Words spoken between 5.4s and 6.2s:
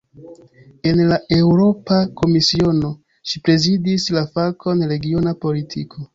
politiko".